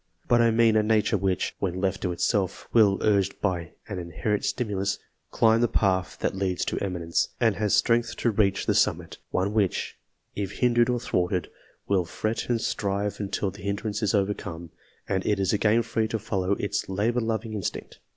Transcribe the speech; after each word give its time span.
But 0.27 0.41
I 0.41 0.49
mean 0.49 0.75
a 0.75 0.81
nature 0.81 1.15
which, 1.15 1.55
when 1.59 1.79
left 1.79 2.01
to 2.01 2.11
itself, 2.11 2.67
will, 2.73 2.97
urged 3.03 3.39
by 3.39 3.73
an 3.87 3.99
in 3.99 4.11
herent 4.11 4.43
stimulus, 4.43 4.97
climb 5.29 5.61
the 5.61 5.67
path 5.67 6.17
that 6.21 6.35
leads 6.35 6.65
to 6.65 6.79
eminence, 6.79 7.29
and 7.39 7.57
has 7.57 7.75
strength 7.75 8.15
to 8.15 8.31
reach 8.31 8.65
the 8.65 8.73
summit 8.73 9.19
one 9.29 9.53
which, 9.53 9.99
if 10.35 10.53
hindered 10.53 10.89
or 10.89 10.99
thwarted, 10.99 11.49
will 11.87 12.05
fret 12.05 12.49
and 12.49 12.61
strive 12.61 13.19
until 13.19 13.51
the 13.51 13.61
hin 13.61 13.75
D 13.75 13.83
34 13.83 13.89
COMPARISON 13.89 13.89
OF 13.89 13.99
THE 13.99 14.03
is 14.03 14.15
overcome, 14.49 14.69
and 15.07 15.23
it 15.27 15.39
is 15.39 15.53
again 15.53 15.83
free 15.83 16.07
to 16.07 16.17
follow 16.17 16.53
its 16.53 16.89
labour 16.89 17.21
loving 17.21 17.53
instinct. 17.53 17.99